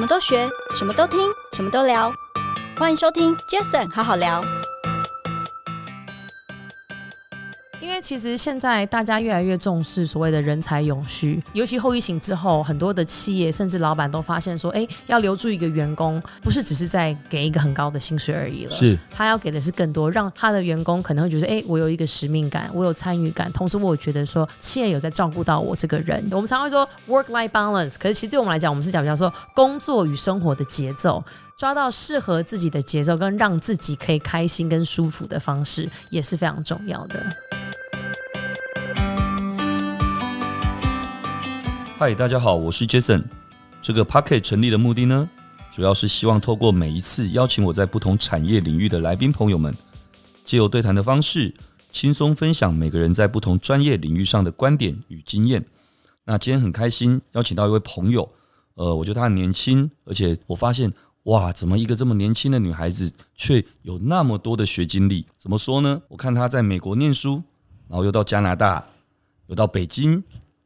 [0.00, 2.10] 什么都学，什么都听，什么都聊。
[2.78, 4.40] 欢迎收听 Jason 好好聊。
[7.80, 26.22] 因为其实现在大家越来越重视所谓的人才永续，尤其后疫情之后，很多的企业甚至老板都发现说，哎，要留住一个员工，不是只是在给一个很高的薪水而已了，是他要给的是更多，让他的员工可能会觉得，哎，我有一个使命感，我有参与感，同时我觉得说企业有在照顾到我这个人。
[26.30, 31.24] 我们常会说 work-life balance，可是其实对我们来讲，我们是讲比方说工作与生活的节奏，
[31.56, 37.24] 抓到适合自己的节奏，跟让自己可以开心跟舒服的方式，也是非常重要的。
[42.00, 43.22] 嗨，大家好，我是 Jason。
[43.82, 45.28] 这个 Podcast 成立的目的呢，
[45.70, 49.76] 主要是希望透过每一次邀请我在不同产业领域的来宾朋友们，
[50.46, 51.54] 借由对谈的方式，
[51.92, 55.62] 轻松分享每个人在不同专业领域上的观点与经验。
[56.24, 58.26] 那今天很开心邀请到一位朋友，
[58.76, 60.90] 呃，我觉得她很年轻，而且我发现，
[61.24, 65.26] 哇，怎么一个这么年轻的女孩子，却有那么多的学经历？
[65.36, 66.00] 怎么说呢？
[66.08, 67.42] 我看她在美国念书，
[67.88, 68.86] 然后又到加拿大，
[69.48, 70.24] 又到北京、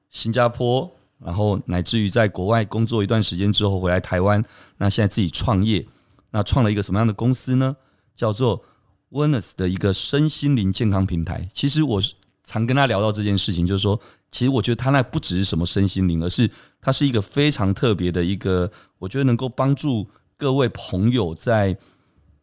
[0.09, 0.93] 新加坡。
[1.25, 4.45] 然后乃至于在国外工作一段时间之后回来台湾，
[4.77, 5.85] 那现在自己创业，
[6.33, 7.75] 那创了一个什么样的公司呢？
[8.15, 8.63] 叫做
[9.11, 11.49] Wellness 的一个身心灵健康平台。
[11.51, 11.99] 其实我
[12.43, 13.99] 常跟他聊到这件事情，就是说，
[14.31, 16.51] 其实我觉得他那不只是什么身心灵，而是
[16.83, 21.75] 他是一个非常特别的一个，我觉得能够帮助各位朋友在，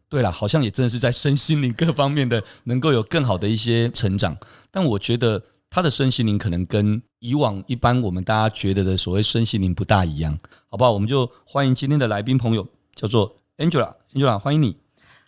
[0.08, 4.36] 对了，好像也真的是在身心灵各方面的能够有更好的一些成长。
[4.72, 5.40] 但我觉得。
[5.74, 10.92] 他的身心灵可能跟以往一般我们大家觉得的所谓身心灵不大一样，好不好？
[10.92, 13.94] 我们就欢迎今天的来宾朋友，叫做 Angela。
[14.12, 14.76] Angela，欢迎你。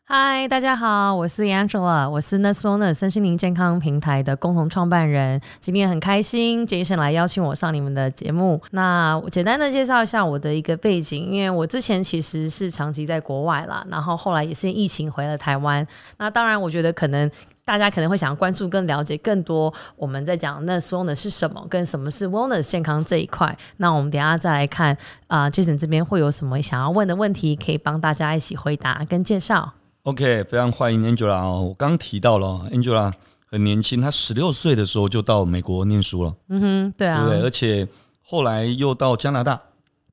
[0.04, 5.40] 嗨，大家好，我是 Angela，我是 Nurse Wellness 身心灵健康平台的共同创办人。
[5.60, 8.60] 今天很开心，Jason 来邀请我上你们的节目。
[8.72, 15.86] 那我简单的介绍一下我的一个背景，因为我之前其实是长期在国外啦，然后后来也是疫情回了台湾。
[16.18, 17.30] 那当然，我觉得可能。
[17.64, 23.56] 大家可能会想要关注、跟了解更多我们在讲 Nurse Wellness 是什么，跟什么是 Wellness 健康这一块。
[23.78, 24.94] 那我们等一下再来看
[25.28, 29.72] 啊、呃、Jason 这边会有什么想要问的问题，可以帮大家一起回答跟介绍。
[30.02, 31.62] OK，非常欢迎 Angela 哦。
[31.68, 33.10] 我刚提到了 Angela
[33.50, 36.34] 很年轻，她十六岁的时候就到美国念书了。
[36.50, 37.88] 嗯哼，对啊，对，而且
[38.22, 39.58] 后来又到加拿大。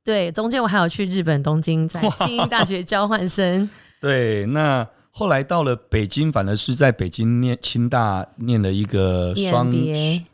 [0.05, 3.69] 对，中间我还有去日本东京，在 庆应大学交换生。
[3.99, 4.87] 对，那。
[5.11, 9.71] 后来到了北京，反而是在北京念清大念了一个双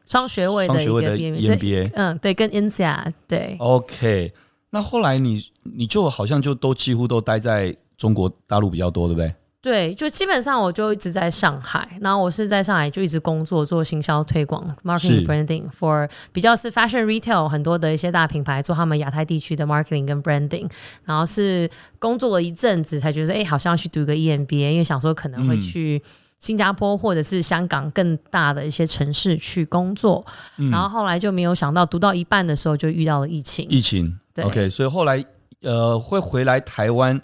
[0.05, 1.91] 双学位的一个 MBA。
[1.93, 3.55] 嗯，对，跟 INSEAD 对。
[3.59, 4.31] OK，
[4.69, 9.33] 那后来你你就好像就都几乎都待在中国大陆比较多，对不对？
[9.67, 20.69] 对，就基本上我就一直在上海，然后我是在上海就一直工作做行销推广，marketing branding for 比较是 fashion retail 很多的一些大品牌做他们亚太地区的 marketing 跟 branding，
[21.03, 21.69] 然后是
[22.00, 26.01] 工作了一阵子才觉得哎，好像要去读个 EMBA，因为想说可能会去
[26.39, 30.25] 新加坡或者是香港更大的一些城市去工作，
[30.59, 34.17] 嗯、然后后来就没有想到读到一半的时候就遇到了疫情，疫情。
[34.33, 35.25] 对，OK，所以后来
[35.61, 37.19] 呃会回来台湾。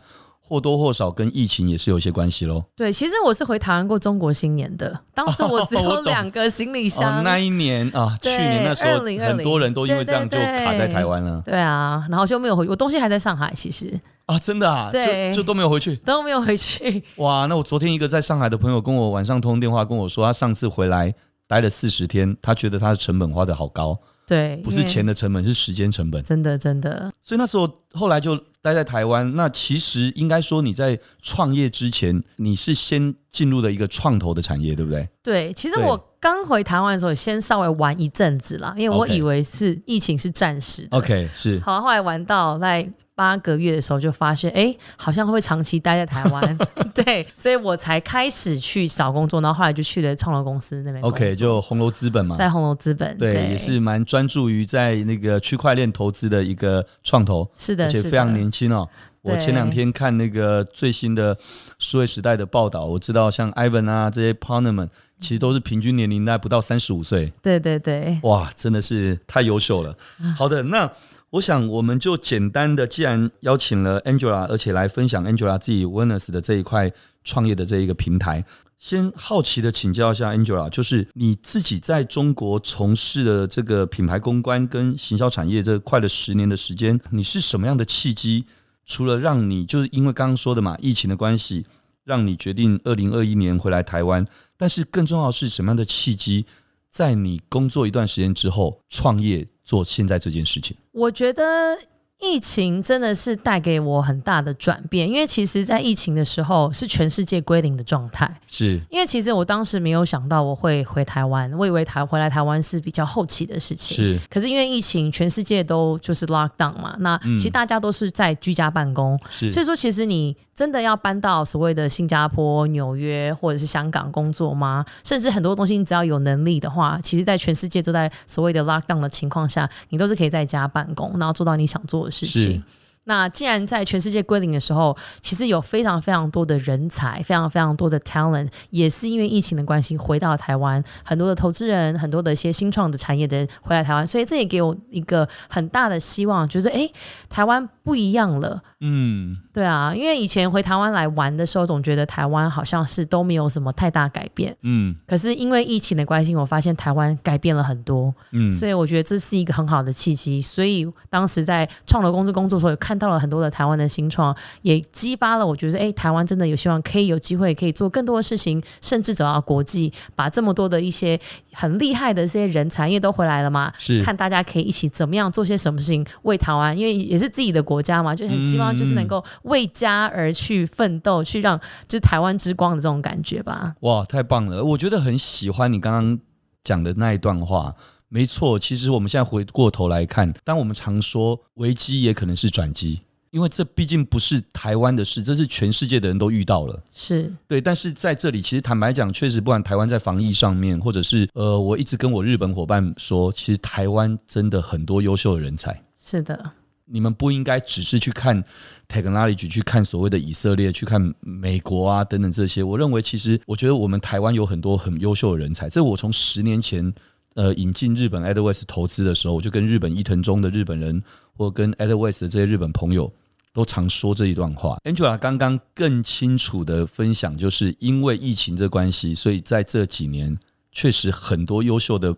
[0.46, 2.64] 或多或少跟疫情也是有些关系喽。
[2.76, 7.16] 对，其实我是回台湾过中国新年的，当时我只有两个行李箱。
[7.16, 11.42] 哦哦、那一年啊，去年那时候很多人都因为这样就卡在台湾了。
[11.46, 17.04] 对啊，然后就没有回，我东西还在上海，其实啊，真的啊，对，就，就都没有回去，都没有回去。
[17.16, 21.14] 哇，那我昨天一个在上海的朋友跟我晚上通电话跟我说，他上次回来
[21.48, 23.98] 待了四十天，他觉得他的成本花得好高。
[24.26, 26.24] 对，不是钱的成本，是时间成本。
[26.24, 27.12] 真的，真的。
[27.22, 29.36] 所以那时候后来就待在台湾。
[29.36, 35.10] 那其实应该说你在创业之前，你是先进入了一个创投的产业，对不对？
[35.22, 40.98] 对，其实我刚回台湾的时候，先稍微玩一阵子啦，因为我以为是疫情是暂时的。
[40.98, 41.60] OK，是。
[41.60, 42.92] 好，后来玩到在。
[43.16, 46.58] 八个月的时候就发现，哎，好像会长期待在台湾，
[46.96, 51.04] 对，所以我才开始去找工作，然后后来就去了创投公司那边。
[51.04, 58.90] OK，就红楼资本嘛，在红楼资本，对，对也是蛮专注于在那个区块链投资的一个创投，是的，而且非常年轻哦。
[59.22, 61.38] 我前两天看那个最新的
[61.80, 64.90] 数位时代的报道，我知道像 Ivan 啊这些 partner 们，
[65.20, 67.32] 其实都是平均年龄在不到三十五岁。
[67.42, 69.96] 对对对，哇，真的是太优秀了。
[70.36, 70.92] 好的，那。
[71.34, 76.92] 我想，我们就简单的，既然邀请了 Angela，而且来分享 Angela 自己 Wellness 的这一块
[77.24, 78.46] 创业的这一个平台，
[78.78, 88.46] 先好奇的请教一下 Angela，就是你自己在中国从事的这个品牌公关跟行销产业这快了十年的时间，你是什么样的契机？
[88.86, 91.66] 除了让你就是因为刚刚说的嘛，疫情的关系，
[92.04, 94.24] 让你决定二零二一年回来台湾，
[94.56, 96.46] 但是更重要的是什么样的契机，
[96.92, 99.48] 在你工作一段时间之后创业？
[99.64, 101.78] 做现在这件事情，我觉得
[102.24, 108.30] 疫情真的是带给我很大的转变，因为其实，在疫情的时候是全世界归零的状态。
[108.48, 113.96] 是，因为其实我当时没有想到我会回台湾，我以为台回来台湾是比较后期的事情。
[113.98, 124.86] 是，可是因为疫情，全世界都就是 lock down 嘛，那其实大家都是在居家办公，是，所以说其实你真的要搬到所谓的新加坡、纽约或者是香港工作吗？
[125.04, 132.64] 甚至很多东西，你只要有能力的话，其实，在全世界都在所谓的 lock down 的情况下，你都是可以在家办公，然后做到你想做的事情。
[133.06, 146.90] 那既然在全世界归零的时候，其实有非常非常多的人才，非常非常多的 talent，也是因为疫情的关系回到台湾，很多的投资人，很多的一些新创的产业的人回来台湾，所以这也给我一个很大的希望，就是诶，
[147.30, 148.62] 台湾不一样了。
[148.80, 154.56] 嗯，对啊，因为以前回台湾来玩的时候，总觉得台湾好像是都没有什么太大改变。
[154.62, 158.14] 嗯，可是因为疫情的关系，我发现台湾改变了很多。
[158.32, 160.42] 嗯，所以我觉得这是一个很好的契机。
[160.42, 162.94] 所以当时在创投公司工作的时候，也看。
[162.94, 171.20] 看到了很多的台湾的新创，也激发了我觉得，哎，台湾真的有希望可以有机会可以做更多的事情，甚至走到国际，把这么多的一些
[171.54, 183.76] 很厉害的这些人才，因为都回来了嘛，是看大家可以一起怎么样做些什么事情为台湾，因为也是自己的国家嘛，就很希望就是能够为家而去奋斗，去让就是台湾之光的这种感觉吧。
[183.82, 184.64] 哇，太棒了！
[184.64, 186.20] 我觉得很喜欢你刚刚
[186.64, 187.76] 讲的那一段话。
[188.10, 193.00] 没错，其实我们现在回过头来看，当我们常说危机也可能是转机，
[193.32, 196.80] 因为这毕竟不是台湾的事，这是全世界的人都遇到了。
[196.92, 205.82] 是对，但是在这里，其实坦白讲，确实不管台湾在防疫上面，或者是呃，我一直跟我日本伙伴说，其实台湾真的很多优秀的人才。
[205.98, 206.52] 是的，
[206.86, 208.44] 你们不应该只是去看
[208.88, 212.64] technology，去看所谓的以色列，去看美国啊等等这些。
[212.64, 215.70] 我认为，其实我觉得我们台湾有很多很优秀的人才。
[215.70, 216.94] 这我从十年前。
[217.36, 221.02] 呃，引进日本 Edwest 投资的时候，我就跟日本伊藤忠的日本人，
[221.36, 223.12] 或跟 Edwest 的这些日本朋友，
[223.52, 224.78] 都常说这一段话。
[224.84, 230.38] Angela 刚刚更清楚的分享，就是因为疫情这关系，所以在这几年，
[230.72, 232.16] 确实很多优秀的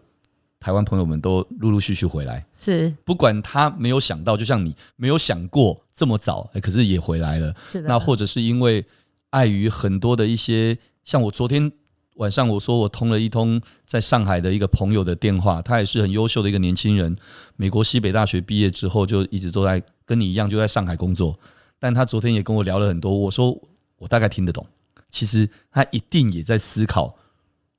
[0.65, 2.43] 台湾朋友们都陆陆续续回来。
[2.57, 7.53] 是，不管他没有想到，就像你没有想过这么早，可是也回来了。
[7.69, 7.87] 是的。
[7.87, 8.83] 那或者是因为
[9.29, 11.71] 碍于很多的一些，像我昨天。
[12.15, 17.13] 晚上我说我通了一通在上海的一个朋友的电话，他也是很优秀的一个年轻人，
[17.57, 21.37] 美国西北大学毕业之后就一直都在跟你一样就在上海工作，
[21.77, 23.51] 但他昨天也跟我聊了很多，我说
[23.97, 24.65] 我大概听得懂，
[25.11, 27.13] 其实他一定也在思考，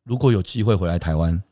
[0.05, 1.43] 如果有机会回来台湾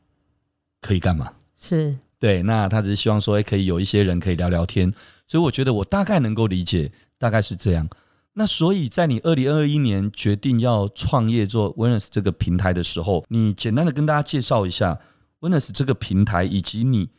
[0.85, 1.33] 可以干嘛？
[1.57, 4.93] 是对，那他只是希望说，哎，可以有一些人可以聊聊天，
[5.25, 7.89] 所以我觉得我大概能够理解，大概是这样。
[8.33, 14.99] 那所以，在你二零二一年决定要创业做 Wellness 这个平台的时候，你简单的跟大家介绍一下
[15.39, 17.09] Wellness 这个平台，以及你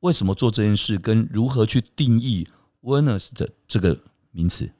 [0.00, 2.46] 为什么做这件事，跟如何去定义
[2.82, 3.98] Wellness 的这个
[4.30, 4.70] 名词。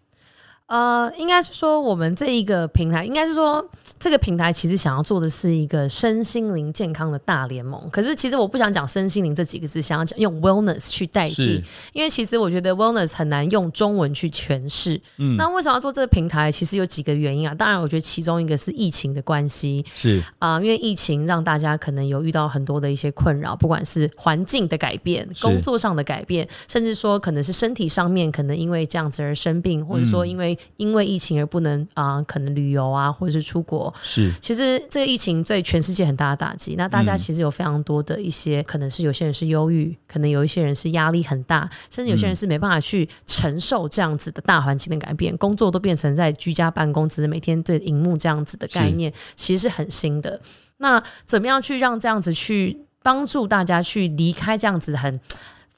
[0.71, 3.69] 呃，应该是说我们这一个平台，应该是说
[3.99, 7.83] 这个平台其实想要做的是一个身心灵健康的大联盟。
[7.91, 11.61] 可是其实我不想讲身心灵这几个字，想要讲用 wellness 去代替，
[11.93, 15.01] 因为其实我觉得 wellness 很难用中文去诠释。
[15.19, 16.53] 嗯，那为什么要做这个平台？
[16.53, 17.53] 其实有几个原因啊。
[17.53, 33.93] 当然，我觉得其中一个是疫情的关系，是啊，呃，因为疫情让大家可能有遇到很多的一些困扰，不管是环境的改变、工作上的改变，甚至说可能是身体上面可能因为这样子而生病，或者说因为因为疫情而不能啊、呃，可能旅游啊，或者是出国。
[34.03, 36.75] 是，其实这个疫情对全世界很大的打击。
[36.77, 50.41] 那大家其实有非常多的一些，嗯、可能是有些人是忧郁，可能有一些人是压力很大，甚至有些人是没办法去承受这样子的大环境的改变，工作都变成在居家办公，只是每天对荧幕这样子的概念，其实是很新的。
[50.79, 55.21] 那怎么样去让这样子去帮助大家去离开这样子很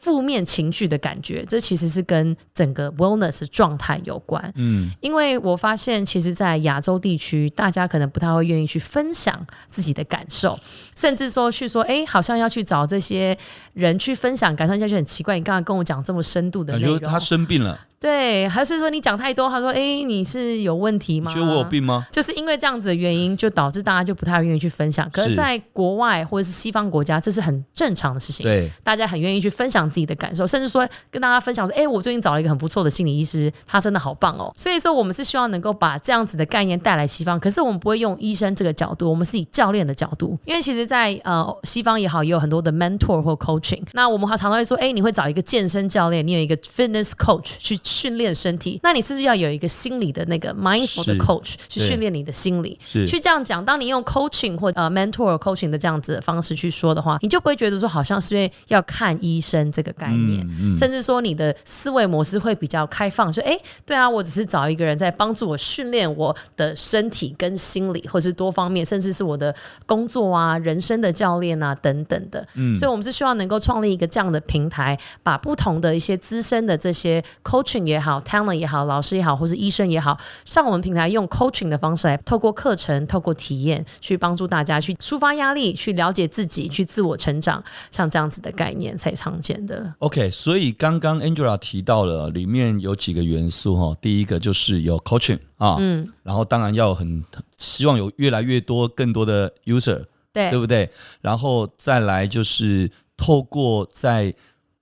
[0.03, 4.53] 负面情绪的感觉，这其实是跟整个 wellness 状态有关。
[4.57, 10.59] 嗯，因为我发现，其实，在亚洲地区，大家可能不太会愿意去分享自己的感受，
[10.97, 13.39] 甚至说去说，哎，好像要去找这些
[13.75, 15.39] 人去分享感受，下就很奇怪。
[15.39, 17.79] 你刚刚跟我讲这么深度的内容，他生病了。
[18.03, 19.49] 对，还是说你讲太多？
[19.49, 22.05] 他说：“哎，你是有问题吗？”觉得我有病吗？
[22.11, 25.09] 就是因为这样子的原因，就导致大家就不太愿意去分享。
[25.11, 28.43] 可是在国外或者是西方国家，这是很正常的事情。
[28.43, 37.39] 对，大家很愿意去分享自己的感受，甚至说跟大家分享说：“哎，我最近找了一个很不错的心理医师，他真的好棒哦。”所以说，我们是希望能够把这样子的概念带来西方。
[37.39, 40.37] 可是我们不会用医生这个角度，我们是以教练的角度。
[40.45, 43.83] 因为其实在，在呃西方也好，也有很多的 mentor 或 coaching。
[43.93, 52.79] 那我们还常常会说：“哎，你会找一个健身教练，你有一个 fitness coach 去。”训练身体，那你是不是要有一个心理的那个 mindful 的 coach 去训练你的心理？
[52.85, 53.07] 是。
[53.07, 72.47] 去这样讲，当你用 coaching 或呃 mentor coaching 的这样子的方式去说的话，你就不会觉得说好像是因为要看医生这个概念，嗯嗯、甚至说你的思维模式会比较开放，说哎，对啊，我只是找一个人在帮助我训练我的身体跟心理，或是多方面，甚至是我的工作啊、人生的教练啊等等的。
[72.55, 89.95] 嗯，所以我们是希望能够创立一个这样的平台，把不同的一些资深的这些 coaching 也好、talent 也好、老师也好，或是医生也好，上我们平台用 coaching 的方式来，透过课程、透过体验，去帮助大家去抒发压力、去了解自己、去自我成长，像这样子的概念才常见的。
[89.99, 97.25] OK，所以刚刚 Angela 提到了里面有几个元素哈，第一个就是有 coaching 啊，嗯，然后当然要很
[97.57, 100.91] 希望有越来越多更多的 user，对，对不对？
[101.21, 104.35] 然后再来就是透过在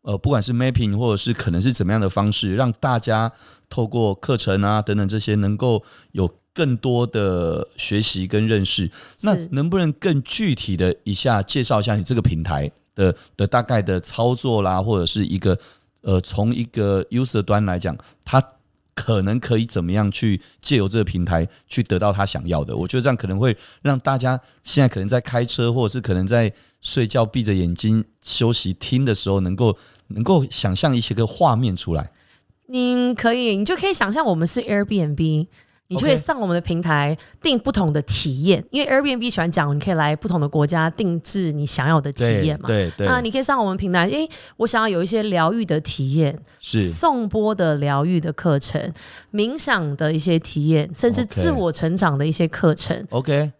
[0.03, 3.31] 呃，不管是 mapping 或者是可能是怎么样的方式，让大家
[3.69, 8.91] 透过课程啊等等这些，能够有更多的学习跟认识。
[9.23, 15.59] 那能不能更具体的一下介绍一下你这个平台的的大概的操作啦，或者是一个
[16.03, 18.43] 呃，从一个 user 端来讲，它
[18.95, 22.77] 可能可以怎么样去借由这个平台去得到他想要的？
[22.77, 29.77] 我觉得这样可能会让大家现在可能在开车，或者是可能在睡觉闭着眼睛休息听的时候，能够
[30.09, 32.11] 能够想象一些个画面出来。
[32.67, 35.47] 你可以，你就可以想象我们是 Airbnb。
[35.93, 42.69] 你就可以上我们的平台订不同的体验，因为 Airbnb 喜欢讲，你可以来不同的国家定制你想要的体验嘛。
[42.69, 43.09] 对对。
[43.09, 48.81] 那你可以上我们平台，诶，我想要有一些疗愈的体验，是颂钵的疗愈的课程，
[49.33, 53.05] 冥想的一些体验，甚至自我成长的一些课程。
[53.11, 53.51] OK。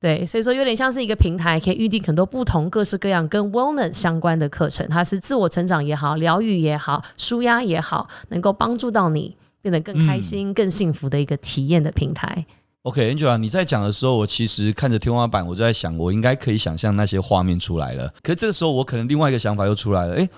[0.00, 9.36] 对，所以说有点像是一个平台，可以预定很多不同各式各样跟 wellness 相关的课程，它是自我成长也好，疗愈也好，舒压也好，能够帮助到你。
[9.62, 12.46] 变得更开心、嗯、更幸福的一个体验的平台。
[12.82, 18.14] OK，Angela，你在讲的时候，我其实看着天花板，我就在想，我应该可以想象那些画面出来了。
[18.22, 20.14] 可是这个时候，我可能另外一个想法又出来了。
[20.14, 20.30] 诶，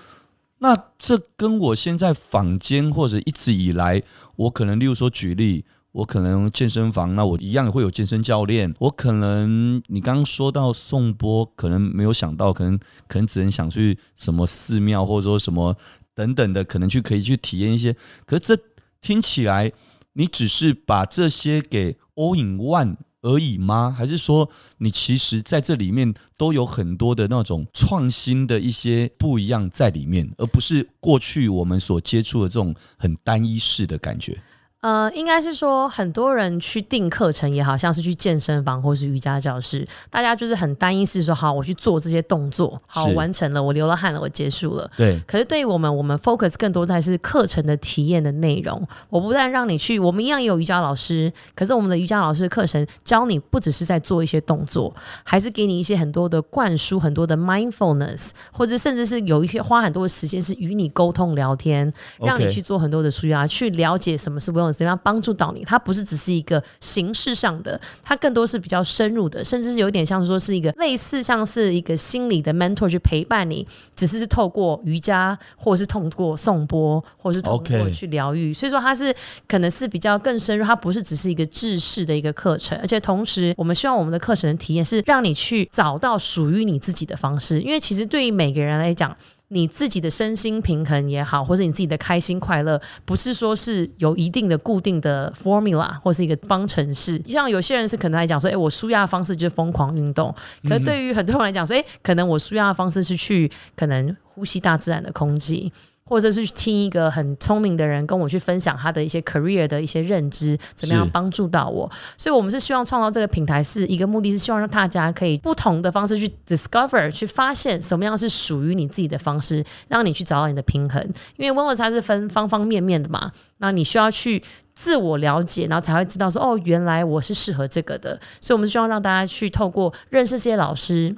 [0.61, 4.03] 那这跟我现在坊间或者一直以来，
[4.37, 8.73] 我可能例如说举例，我可能健身房，那我一样会有健身教练。
[8.79, 15.77] 我可能你刚刚说到颂钵，可能没有想到，可能可能只能想去什么寺庙，或者说什么
[16.15, 17.97] 等等的，可能去可以去体验一些。
[18.27, 18.63] 可是这
[19.01, 19.73] 听起来，
[20.13, 23.93] 你只是把这些给 all in one 而已吗？
[23.97, 34.39] 还是说，你其实在这里面都有很多的那种创新的一些不一样在里面，而不是过去我们所接触的这种很单一式的感觉？
[34.81, 44.89] 呃，应该是说很多人去订课程也好，像是去健身房或是瑜伽教室，大家就是很单一，是说好，我去做这些动作，好，完成了，我流了汗了，我结束了。
[44.97, 45.19] 对。
[45.27, 48.87] 可是对于我们，我们 focus 更多在是课程的体验的内容。
[49.11, 54.95] 我不但让你去，我们一样也有瑜伽老师，可是我们的瑜伽老师的课程教你不只是在做一些动作，
[55.25, 65.65] 还是给你一些很多的灌输，很多的 mindfulness，或者甚至是有一些花很多的时间是与你沟通聊天，让你去做很多的舒压，去了解什么是怎样帮助到你？
[65.65, 78.53] 它不是只是一个形式上的，它更多是比较深入的，甚至是有点像说是一个类似像是一个心理的 mentor 去陪伴你，只是是透过瑜伽，或者是透过颂钵，或者是透过去疗愈。
[78.53, 79.15] 所以说它是
[79.47, 89.17] 可能是比较更深入，它不是只是一个制式的一个课程，而且同时我们希望我们的课程的体验是让你去找到属于你自己的方式，因为其实对于每个人来讲。
[89.49, 97.23] 你自己的身心平衡也好，或者你自己的开心快乐，不是说是有一定的固定的 formula 或是一个方程式。
[97.27, 100.35] 像有些人是可能来讲说，哎，我舒压的方式就是疯狂运动。
[100.65, 105.73] 可是对于很多人来讲说，哎，可能我舒压的方式是去可能呼吸大自然的空气。
[106.09, 111.91] 或者是听一个很聪明的人跟我去分享他的一些 career 的一些认知，怎么样帮助到我？
[112.17, 121.03] 所以，我们是希望创造这个平台，是一个目的是希望让大家可以不同的方式去 discover，去发现什么样是属于你自己的方式，让你去找到你的平衡。
[121.37, 124.43] 因为 wellness 它是分方方面面的嘛，那你需要去
[124.75, 128.19] 自我了解，然后才会知道说，哦，原来我是适合这个的。
[128.41, 131.15] 所以，我们希望让大家去透过认识这些老师。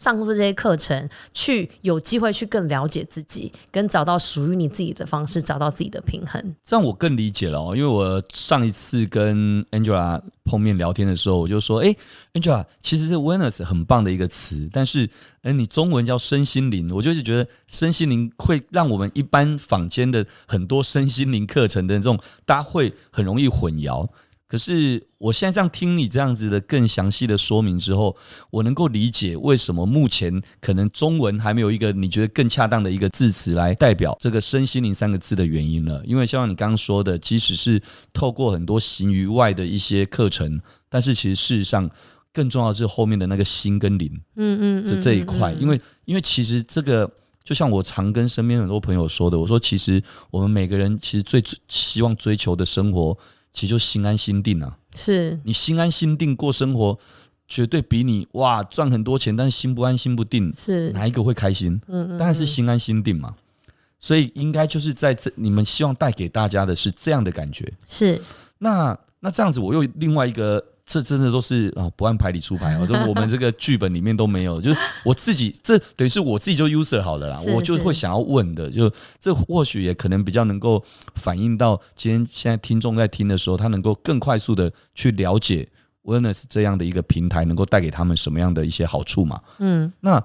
[0.00, 6.42] 上过这些课程，去有机会去更了解自己，跟找到属于你自己的方式，找到自己的平衡。
[6.64, 11.94] 这样我更理解了哦，因为我上一次跟 Angela 碰面聊天的时候，我就说：“哎
[12.32, 15.06] ，Angela，其实是 wellness 很棒的一个词，但是，
[15.42, 24.08] 哎，你中文叫身心灵，我就是觉得身心灵会让我们一般坊间的很多身心灵课程的这种，大家会很容易混淆。
[24.50, 28.16] 可是我现在这样听你这样子的更详细的说明之后，
[28.50, 36.02] 我能够理解为什么目前可能中文还没有一个你觉得更恰当的一个字词来代表这个身心灵三个字的原因了。
[36.04, 37.80] 因为像你刚刚说的，即使是
[38.12, 41.88] 透过很多行于外的一些课程，但是其实事实上
[42.32, 47.08] 更重要的是后面的那个心跟灵，嗯嗯，这这一块，因为因为其实这个
[47.44, 50.02] 就像我常跟身边很多朋友说的，我说其实
[50.32, 53.16] 我们每个人其实最希望追求的生活。
[53.52, 56.98] 其实就心安心定啊，是你心安心定过生活，
[57.48, 61.80] 绝对比你哇赚很多钱，但是心不安心不定，是哪一个会开心？
[61.88, 63.34] 嗯，嗯，嗯，当然是心安心定嘛。
[63.98, 67.72] 所以应该就是在这，你们希望带给大家的是这样的感觉。
[67.86, 68.20] 是
[68.58, 70.64] 那那这样子，我又另外一个。
[70.90, 80.82] 这真的都是啊，不按牌理出牌， 我说我们这个剧本里面都没有，就是我自己，这等于是我自己就 user 好了啦，我就会想要问的，就这或许也可能比较能够
[81.14, 85.68] 反映到今天现在听众在听的时候，他能够更快速的去了解
[86.02, 89.40] Wellness 这样的一个平台能够带给他们什么样的一些好处嘛？
[89.58, 90.20] 嗯，那。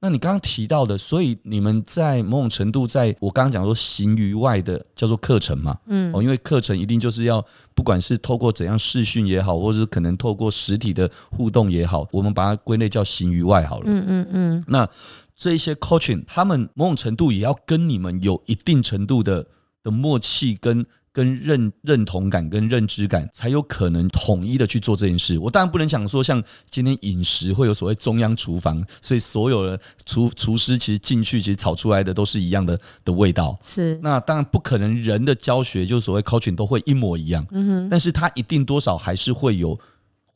[0.00, 14.64] 那你刚刚提到的，所以你们在某种程度，在我刚刚讲说形于外的叫做课程嘛，嗯，哦，因为课程一定就是要不管是透过怎样视讯也好，或者是可能透过实体的互动也好，我们把它归类叫行于外好了，嗯嗯嗯。
[14.66, 14.88] 那
[15.36, 19.46] 这一些 coaching，他们某种程度也要跟你们有一定程度的
[19.82, 20.86] 的默契跟。
[21.12, 25.38] 跟认认同感跟认知感，才有可能统一的去做这件事。
[25.38, 33.58] 我当然不能想说，像今天饮食会有所谓中央厨房，所以所有的厨厨师其实进去，其实炒出来的都是一样的的味道。
[33.60, 37.44] 是，那当然不可能人的教学就所谓 coaching 都会一模一样。
[37.50, 39.78] 嗯哼，但是它一定多少还是会有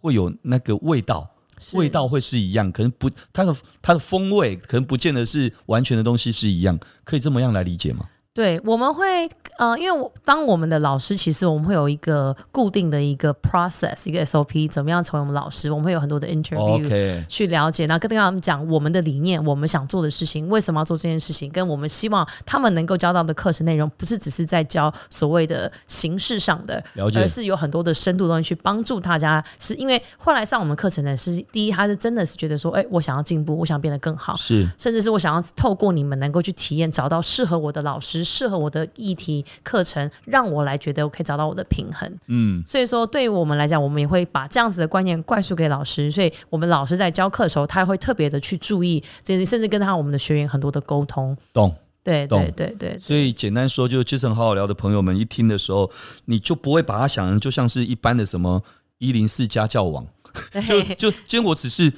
[0.01, 1.31] 会有那个味道，
[1.75, 8.05] 味道会是一样，可能不它的它的风味可能不见得是完全的东西是一样，可以这么样来理解吗？
[8.35, 15.71] 对，我们会呃，因为我当我们的老师，其实我们会有一个固定的一个 process，一个 SOP，怎么样成为我们老师？
[15.71, 29.45] 我们会有很多的 interview 去了解，然后跟他们讲我们的理念，我们想做的事情，为什么要做这件事情，跟我们希望他们能够教到的课程内容，不是只是在教所谓的形式上的，了解，而是有很多的深度东西去帮助大家。
[29.61, 38.24] 是因为后来上我们课程的是第一，他是真的是觉得说，哎，我想要进步，我想变得更好，是，甚至是我想要透过你们能够去体验，找到适合我的老师。
[38.25, 42.11] 适合我的议题课程，让我来觉得我可以找到我的平衡。
[42.29, 46.11] 嗯，所以说对于我们来讲，我们也会把这样子的观念灌输给老师。
[46.11, 51.37] 所以我们老师在教课的时候，他会特别的去注意这些，甚至跟他我们的学员很多的沟通。
[51.53, 51.75] 懂？
[52.03, 52.99] 对对对对，对。
[52.99, 55.91] 所以简单说，就 Jason 好好聊的朋友们一听的时候，
[56.25, 58.63] 你就不会把它想成就像是一般的什么
[58.99, 60.07] 一零四家教网，
[60.67, 61.93] 就 就今天我只是。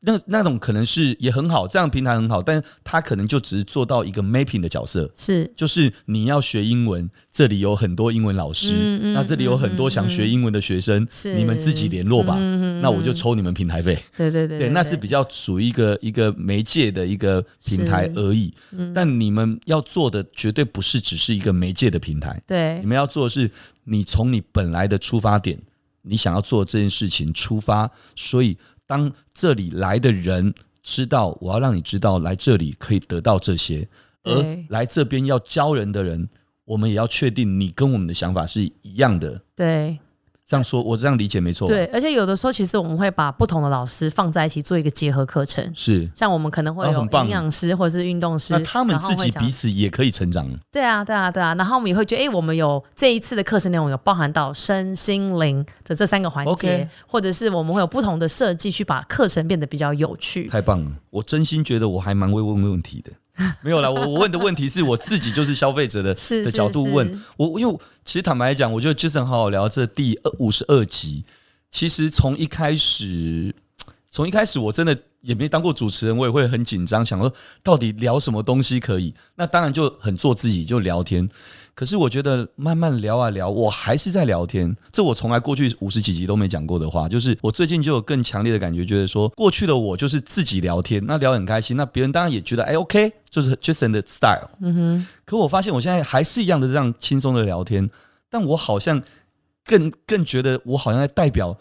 [0.00, 23.50] 那那种可能是也很好，这样平台很好，但是他可能就只是做到一个 mapping 的角色，是，就是你要学英文，这里有很多英文老师，嗯嗯、那这里有很多想学英文的学生，是、嗯，你们自己联络吧，嗯、那我就抽你们平台费，对对对，对，对，那是比较属于一个一个媒介的一个平台而已，嗯、但你们要做的绝对不是只是一个媒介的平台，对，你们要做的是
[23.84, 25.58] 你从你本来的出发点，
[26.02, 28.56] 你想要做这件事情出发，所以。
[28.86, 33.88] 当这里来的人知道，我要让你知道，来这里可以得到这些，
[34.22, 36.28] 而来这边要教人的人，
[36.64, 39.42] 我们也要确定你跟我们的想法是一样的。
[39.54, 39.98] 对。
[40.48, 41.66] 这样说，我这样理解没错。
[41.66, 45.68] 对，而且有的时候，其实我们会把不同的老师放在一起做一个结合课程。
[45.74, 50.48] 是，像我们可能会有营养师或者是运动师，那他们自己彼此也可以成长。
[50.70, 51.52] 对啊，对啊，对啊。
[51.56, 60.46] 然后我们也会觉得，哎，我们有这一次的课程内容有包含到身心灵的这三个环节.或者是我们会有不同的设计去把课程变得比较有趣。
[60.48, 60.90] 太棒了！
[61.10, 63.10] 我真心觉得我还蛮会问问题的。
[63.62, 71.24] 没有啦，我我问的问题是我自己就是消费者的的角度问我，因为其实坦白来讲，我觉得 Jason 好好聊这第二五十二集，
[71.70, 73.54] 其实从一开始，
[74.10, 81.28] 从一开始我真的也没当过主持人，我也会很紧张，想说到底聊什么东西可以，那当然就很做自己，就聊天。
[81.76, 84.74] 可是我觉得慢慢聊啊聊，我还是在聊天。
[84.90, 94.48] 这我从来过去五十几集都没讲过的话，就是我最近就有更强烈的感觉，觉得说过去的我就是自己聊天，那聊很开心，那别人当然也觉得哎 OK，就是 Jason 的 style。
[94.60, 95.06] 嗯哼。
[95.26, 97.90] 可我发现我现在还是一样的这样轻松的聊天，
[98.30, 99.02] 但我好像
[99.62, 101.56] 更更觉得我好像在代表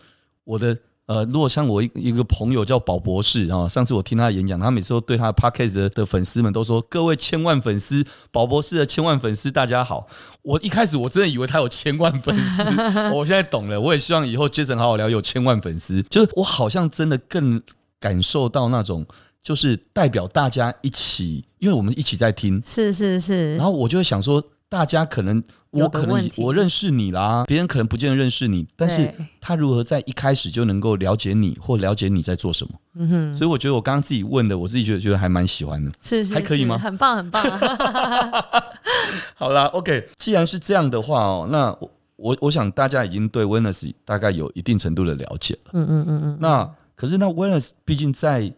[0.45, 0.77] 我的。
[1.07, 10.07] 呃，如果像我一一个朋友叫宝博士啊，上次我听他的演讲，他每次都对他的 podcast 的，的粉丝们都说：“各位千万粉丝，宝博士的千万粉丝，大家好。”
[10.41, 12.63] 我一开始我真的以为他有千万粉丝，
[13.13, 13.79] 我现在懂了。
[13.79, 17.61] 我也希望以后 Jason 好好聊有千万粉丝，就是我好像真的更
[17.99, 19.05] 感受到那种，
[19.43, 23.55] 就是代表大家一起，因为我们一起在听，是是是。
[23.57, 32.73] 然后我就会想说，大家可能我可能我认识你啦，别人可能不见得认识你，但是他如何在一开始就能够了解你或了解你在做什么？
[32.95, 36.77] 嗯哼，所以我觉得我刚刚自己问的，我自己觉得觉得还蛮喜欢的，是是，是还可以吗？
[36.77, 37.43] 很棒很棒。
[39.35, 45.71] 好啦，OK，既然是这样的话哦，那我我我想大家已经对 Wellness 大概有一定程度的了解了。
[45.73, 46.37] 嗯嗯嗯嗯。
[46.39, 48.51] 那可是那 Wellness 毕竟在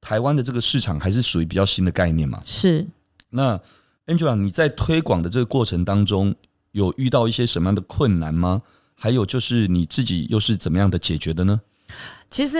[0.00, 2.40] 台湾的这个市场还是属于比较新的概念嘛？
[2.44, 2.86] 是。
[3.30, 3.58] 那
[4.10, 6.34] Angela，你在推广的这个过程当中，
[6.72, 8.62] 有遇到一些什么样的困难吗？
[8.96, 11.60] 还有就是你自己又是怎么样的解决的呢？
[12.28, 12.58] 其实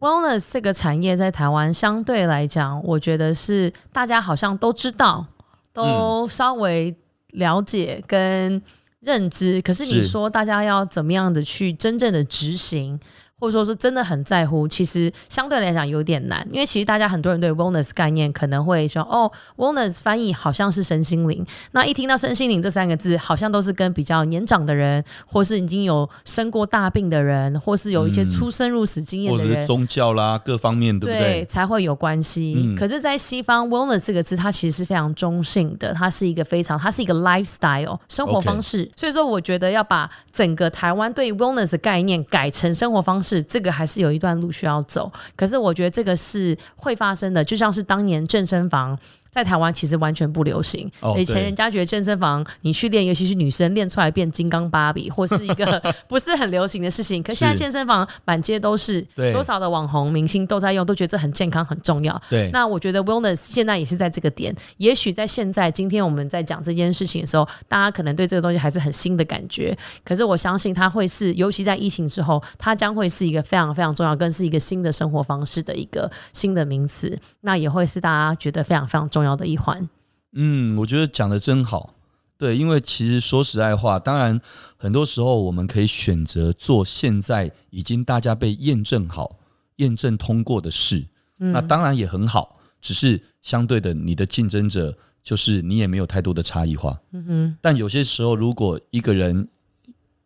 [0.00, 5.26] Wellness 这个产业在台湾相对来讲，我觉得是大家好像都知道，
[5.72, 6.94] 都稍微
[7.28, 8.60] 了解跟
[9.00, 9.58] 认知。
[9.58, 12.98] 嗯、可是你说大家要怎么样的去真正的执行？
[13.40, 31.32] 或者说是真的很在乎，其实相对来讲有点难，因为其实大家很多人对 wellness 概念可能会说，哦，wellness 翻译好像是身心灵，那一听到身心灵这三个字，好像都是跟比较年长的人，或是已经有生过大病的人，或是有一些出生入死经验的人，或者是宗教啦各方面，对不对？
[31.40, 32.54] 对，才会有关系。
[32.56, 38.88] 嗯、可是，在西方 wellness 这个字，它其实是非常中性的，它是一个非常，它是一个 lifestyle 生活方式。
[38.96, 43.23] 所以说，我觉得要把整个台湾对 wellness 的概念改成生活方式。
[43.24, 48.98] 是这个还是有一段路需要走，可是我觉得这个是会发生的，就像是当年健身房。
[49.34, 50.88] 在台湾其实完全不流行。
[51.00, 57.20] 哦、以前人家觉得健身房你去练，尤其是女生练出来变金刚芭比， 或是一个 不是很流行的事情。
[57.20, 62.22] 可现在健身房满街都是，多少的网红明星都在用，都觉得这很健康很重要。
[62.30, 64.54] 对，那我觉得 Wellness 现在也是在这个点。
[64.76, 69.76] 也许在现在今天我们在讲这件事情的时候，大家可能对这个东西还是很新的感觉。
[70.04, 77.18] 可是我相信它会是，尤其在疫情之后，它将会是一个非常非常重要，更是一个新的生活方式的一个新的名词。
[77.40, 79.23] 那也会是大家觉得非常非常重要。
[79.24, 79.88] 重要的一环，
[80.32, 81.94] 嗯，我觉得讲的真好，
[82.36, 84.38] 对，因为其实说实在话，当然
[84.76, 89.38] 很多时候我们可以选择做现在已经大家被验证好、
[89.76, 91.06] 验证通过的事，
[91.38, 97.56] 嗯、那当然也很好，只是相对的，你的竞争者就是你也没有太多的差异化，嗯哼。
[97.62, 99.48] 但有些时候，如果一个人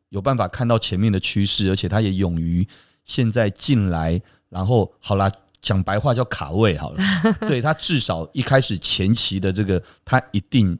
[0.08, 2.66] 有办法看到前面的趋势，而且他也勇于
[3.04, 5.30] 现在进来，然后好啦。
[5.60, 7.02] 讲白话叫卡位好了，
[7.48, 10.78] 对，他至少一开始前期的这个，他一定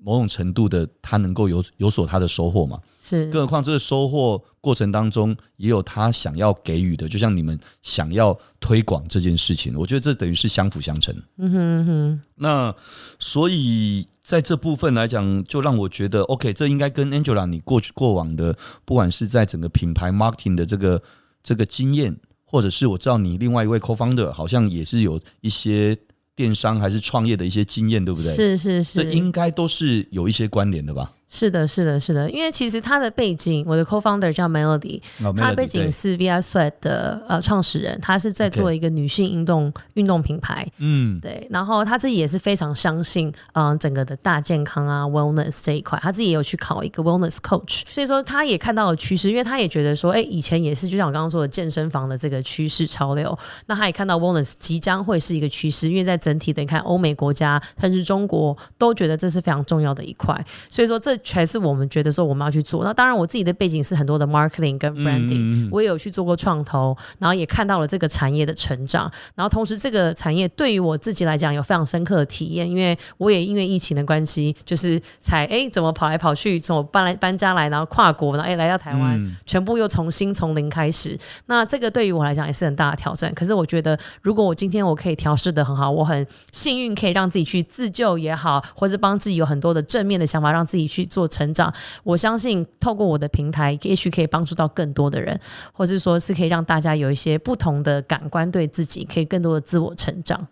[0.00, 2.78] 某种程度的他能够有有所他的收获嘛。
[3.00, 11.14] 是，更何况这个收获过程当中也有他想要给予的，就像你们想要推广这件事情，我觉得这等于是相辅相成。
[11.38, 12.20] 嗯哼嗯哼。
[12.34, 12.74] 那
[13.18, 21.02] 所以在这部分来讲，就让我觉得 OK，这应该跟 Angela 你过去过往的，不管是在整个品牌 marketing 的这个
[21.42, 22.14] 这个经验。
[22.50, 25.94] 或者是我知道你另外一位 co-founder 好像也是有一些
[26.34, 28.32] 电商还是创业的一些经验，对不对？
[28.32, 31.12] 是是是，这应该都是有一些关联的吧。
[31.30, 34.98] 是的，是的，是的，因为其实他的背景，我的 co-founder 叫 Melody，
[35.36, 61.17] 他、oh, 背景是 VR Sweat 的呃创始人，他是在做一个女性运动运动品牌，嗯，对，然后他自己也是非常相信嗯、呃、整个的大健康啊 wellness 这一块，他自己也有去考一个 wellness coach，所以说他也看到了趋势，因为他也觉得说，哎，以前也是就像我刚刚说的健身房的这个趋势潮流，那他也看到 wellness 即将会是一个趋势，因为在整体的你看欧美国家，甚至中国都觉得这是非常重要的一块，所以说这。
[61.18, 62.84] 全是我们觉得说我们要去做。
[62.84, 69.10] 那当然，我自己的背景是很多的 marketing 跟 branding，我也有去做过创投，然后也看到了这个产业的成长。
[69.34, 81.18] 然后同时，这个产业对于我自己来讲有非常深刻的体验，因为我也因为疫情的关系，就是才哎怎么跑来跑去，从我搬来搬家来，然后跨国，然后哎来到台湾，全部又重新从零开始。
[81.46, 83.32] 那这个对于我来讲也是很大的挑战。
[83.34, 91.07] 可是我觉得，如果我今天我可以调试的很好，我很幸运可以让自己去自救也好，或是帮自己有很多的正面的想法，让自己去。
[91.08, 95.38] 做成长，我相信透过我的平台，也许可以帮助到更多的人，
[95.72, 100.46] 或是说是可以让大家有一些不同的感官，对自己可以更多的自我成长。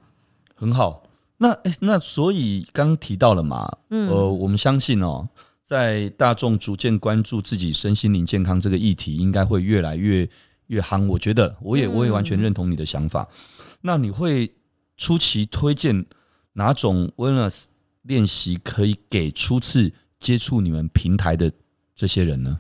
[0.54, 1.04] 很好，
[1.36, 5.28] 那那所以刚刚提到了嘛，嗯，呃，我们相信哦，
[5.62, 10.28] 在大众逐渐关注自己身心灵健康这个议题，应该会越来越
[10.68, 11.06] 越夯。
[11.06, 13.28] 我觉得，我也我也完全认同你的想法。
[13.30, 14.50] 嗯，那你会
[14.96, 16.06] 初期推荐
[16.54, 17.64] 哪种 wellness
[18.02, 19.92] 练习可以给初次
[20.26, 21.52] 接触你们平台的
[21.94, 22.58] 这些人呢？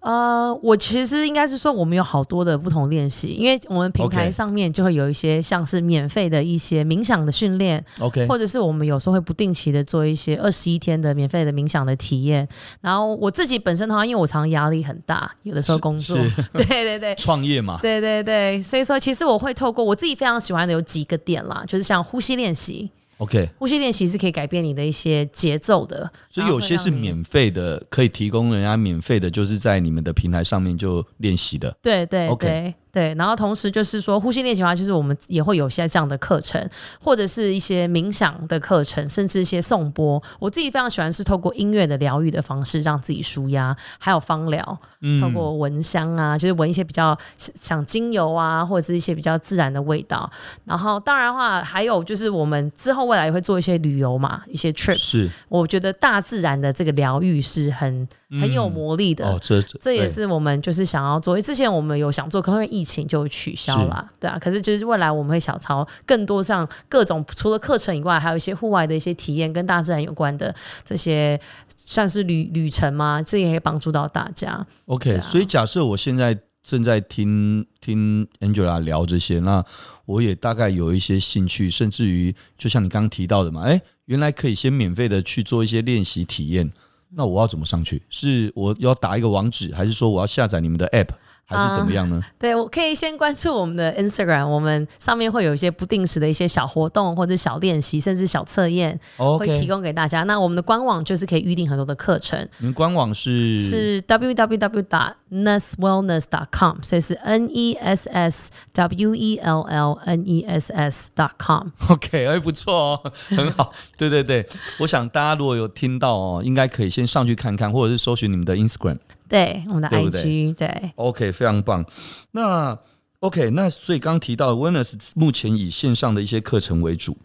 [0.00, 12.46] 呃，我其实应该是说，我们有好多的不同练习，因为我们平台上面就会有一些像是免费的一些冥想的训练，OK，或者是我们有时候会不定期的做一些二十一天的免费的冥想的体验。
[12.82, 16.18] 然后我自己本身的话，因为我常常压力很大，有的时候工作，
[16.52, 22.90] 对对对，创业嘛，对对对，所以说其实我会透过我自己非常喜欢的有几个点啦，就是像呼吸练习。
[23.24, 31.74] OK，呼吸练习是可以改变你的一些节奏的，所以有些是免费的，可以提供人家免费的，就是在你们的平台上面就练习的。
[31.82, 32.28] 对对对。
[32.28, 36.64] OK 对，然后同时就是说，呼吸练习的话，就是我们也会有些这样的课程，
[37.00, 40.22] 或者是一些冥想的课程，甚至一些颂钵。
[40.38, 50.30] 我自己非常喜欢是透过音乐的疗愈的方式，让自己舒压，还有芳疗，嗯、透过闻香啊，就是闻一些比较像精油啊，或者是一些比较自然的味道。
[50.64, 54.98] 然后当然的话，还有就是我们之后未来也会做一些旅游嘛，一些 trips。
[54.98, 58.06] 是，我觉得大自然的这个疗愈是很
[58.40, 59.24] 很有魔力的。
[59.24, 61.34] 嗯、哦，这这，也是我们就是想要做。
[61.34, 64.38] 因为之前我们有想做，可能因为疫情就取消了，对啊。
[64.38, 71.40] 可是就是未来我们会想朝更多像各种除了课程以外，还有一些户外的一些体验，跟大自然有关的这些，
[71.76, 74.66] 像是旅旅程嘛，这也可以帮助到大家。
[74.86, 79.62] OK，、啊、所以假设我现在正在听听 Angela 聊这些，那
[80.06, 86.70] 我也大概有一些兴趣，甚至于就像你刚刚提到的嘛，哎，原来可以先免费的去做一些练习体验，
[87.16, 88.02] 那我要怎么上去？
[88.10, 91.08] 是我要打一个网址，还是说我要下载你们的 App？
[91.46, 92.18] 还是怎么样呢？
[92.22, 99.38] 嗯、对，我可以先关注我们的 Instagram，我们上面会有一些不定时的一些小活动或者小练习，甚至小测验，Okay.
[99.38, 100.22] 会提供给大家。
[100.24, 102.48] 那我们的官网就是可以预定很多的课程。
[102.58, 111.68] 你们官网是是 www.nesswellness.com，所以是 N E S S W E L L N E S S dot com。
[111.88, 113.70] OK，哎，不错哦，很好。
[113.98, 114.46] 对对对，
[114.78, 118.96] 我想大家如果有听到哦，应该可以先上去看看，或者是搜寻你们的 Instagram。
[119.28, 121.84] 对，我们的 IG 对，对，OK，非常棒。
[122.32, 122.78] 那
[123.20, 127.16] OK，那所以刚提到 Wellness 目前以线上的一些课程为主。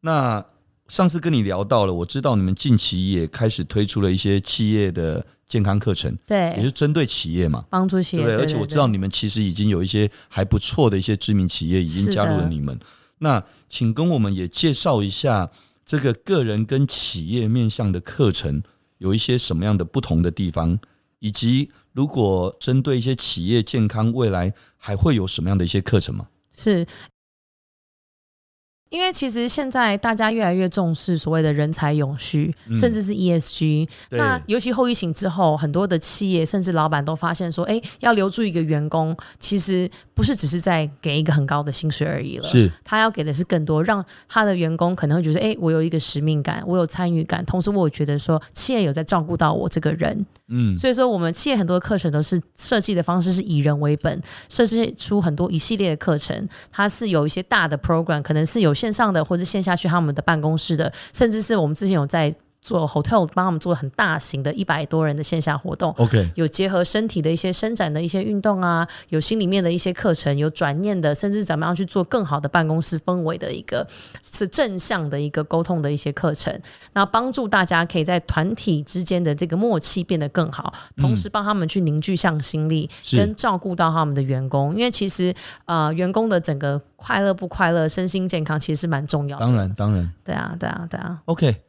[0.00, 0.44] 那
[0.88, 8.24] 上次跟你聊到了，我知道你们近期也开始推出了一些企业的健康课程，对，也是针对企业嘛，帮助企业。
[8.24, 12.78] 对，对，而且我知道你们其实已经有一些还不错的一些知名企业已经加入了你们。
[13.18, 15.50] 那请跟我们也介绍一下
[15.84, 18.62] 这个个人跟企业面向的课程
[18.98, 20.78] 有一些什么样的不同的地方。
[21.22, 26.26] 以及，如果针对一些企业健康，未来还会有什么样的一些课程吗？
[26.52, 26.84] 是。
[28.90, 33.88] 因为其实现在大家越来越重视所谓的人才永续，嗯、甚至是 ESG。
[34.10, 42.44] 那尤其后疫情之后，很多的企业甚至老板都发现说，哎，要留住一个员工，其实不是只是在给一个很高的薪水而已了。
[42.44, 50.26] 是，他要给的是更多，让他的员工可能会觉得，哎，我有一个使命感，我有参与感，同时我觉得说，企业有在照顾到我这个人。
[50.52, 58.74] 嗯，所以说我们企业很多课程都是设计的方式是以人为本，设计出很多一系列的课程，它是有一些大的 program，可能是有。
[58.82, 65.92] 线上的或者线下去他们的办公室的，甚至是我们之前有在做 hotel 帮他们做很大型的一百多人的线下活动。
[65.98, 73.86] OK，有结合身体的一些伸展的一些运动啊，有心里面的一些课程，有转念的，甚至怎么样去做更好的办公室氛围的一个
[74.22, 76.56] 是正向的一个沟通的一些课程，
[76.92, 85.34] 那帮助大家可以在团体之间的这个默契变得更好，同时帮他们去凝聚向心力，嗯、跟照顾到他们的员工，因为其实
[85.66, 86.80] 呃员工的整个。
[87.04, 89.44] 快乐不快乐，身心健康其实是蛮重要的。
[89.44, 91.18] 当然，当然，对啊，对啊，对啊。
[91.24, 91.60] OK，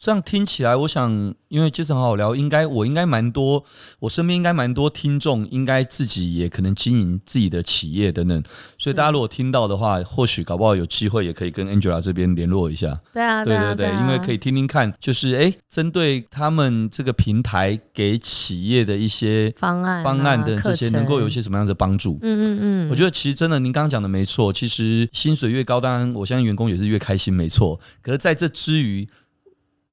[0.00, 3.64] 这样听起来，我想，因为 Jason 好好聊，应该我应该蛮多，
[4.00, 8.42] 我身边应该蛮多听众，应该自己也可能经营自己的企业等等。
[8.78, 13.00] 所以大家如果听到的话，或许搞不好有机会也可以跟 Angela 这边联络一下。
[13.12, 22.18] 对啊，对对对，因为可以听听看，就是哎，针对他们这个平台给企业的一些方案、方案的这些，能够有一些什么样的帮助？
[22.22, 22.90] 嗯嗯嗯。
[22.90, 24.52] 我觉得其实真的，您刚刚讲的没错。
[24.52, 27.78] 其实薪水越高，当然我相信员工也是越开心，没错。
[28.02, 29.06] 可是在这之余，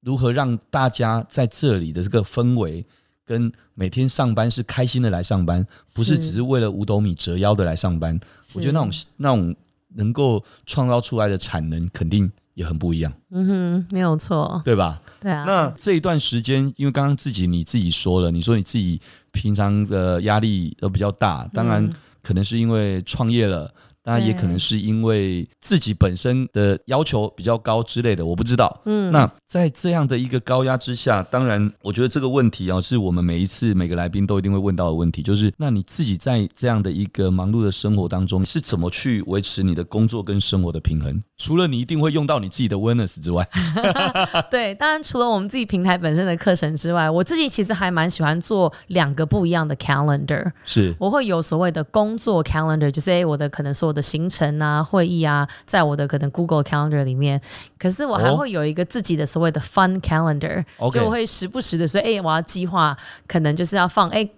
[0.03, 2.85] 如何让大家在这里的这个氛围，
[3.25, 8.19] 跟每天上班是开心的来上班，不是只是为了五斗米折腰的来上班。
[8.53, 9.55] 我觉得那种那种
[9.95, 13.13] 能够创造出来的产能，肯定也很不一样。
[13.31, 15.01] 嗯哼，没有错，对吧？
[15.21, 15.45] 对啊。
[15.45, 18.99] 那这一段时间，因为刚刚自己你自己说了，你说你自己
[19.31, 21.89] 平常的压力都比较大，当然
[22.21, 23.73] 可能是因为创业了。
[24.03, 28.81] 当然也可能是因为自己本身的要求比较高之类的，我不知道。
[28.83, 41.23] 嗯，那在这样的一个高压之下，当然我觉得这个问题啊，是我们每一次每个来宾都一定会问到的问题，就是那你自己在这样的一个忙碌的生活当中，是怎么去维持你的工作跟生活的平衡？
[41.37, 43.47] 除了你一定会用到你自己的 Wellness 之外，
[44.51, 50.51] 对，当然除了我们自己平台本身的课程之外，我自己其实还蛮喜欢做两个不一样的 calendar。
[50.65, 53.92] 是，我会有所谓的工作 calendar，就是哎，我的可能说。
[53.93, 57.39] 的行程啊，会议啊，在我的可能 Google Calendar 里面，
[57.77, 64.31] 可是我还会有一个自己的所谓的 Fun Calendar，、哦、就我会时不时的说，哎、欸，我要计划，可能就是要放，哎、欸，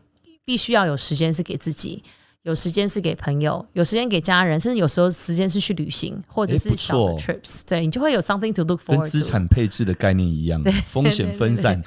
[0.43, 2.03] 必须要有时间是给自己。
[2.43, 8.99] 有时间是给朋友，有时间给家人，甚至有时候时间是去旅行，或者是小的 trips，对你就会有 something to look forward。
[8.99, 11.81] 跟资产配置的概念一样，风险分散。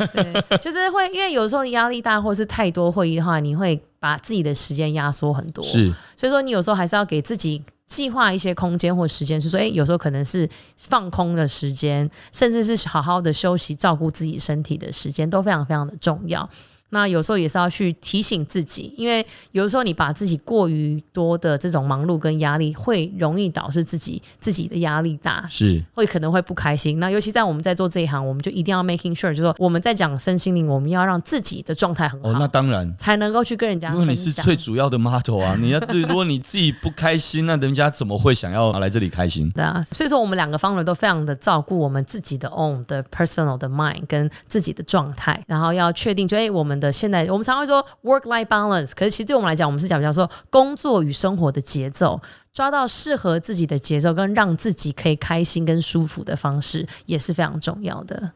[0.61, 5.65] 就是会因为有时候压力大，或是太多会议的话，你会把自己的时间压缩很多。
[5.65, 16.49] 是，所以说你有时候还是要给自己计划一些空间或时间，是说，哎，有时候可能是放空的时间，甚至是好好的休息、照顾自己身体的时间，都非常非常的重要。
[16.91, 26.99] 那有时候也是要去提醒自己，因为有的时候你把自己过于多的这种忙碌跟压力，会容易导致自己自己的压力大，是会可能会不开心。
[26.99, 32.31] 那尤其在我们在做这一行，我们就一定要 making sure，就是说我们在讲身心灵，我们要让自己的状态很好。
[32.31, 34.03] 哦，那当然才能够去跟人家分享。
[34.03, 39.51] 因为你是最主要的 model 啊，你要对， 如果你自己不开心，那人家怎么会想要来这里开心？
[39.51, 47.59] 对啊，所以说我们两个方人都非常的照顾我们自己的 own 的 personal 的 mind 跟自己的状态，然后要确定，就哎，我们的现在我们常。
[47.59, 52.21] 会说 work-life balance，可是其实对我们来讲，我们是讲比较说工作与生活的节奏，
[52.53, 58.31] 抓到适合自己的节奏，跟让自己可以开心跟舒服的方式，也是非常重要的。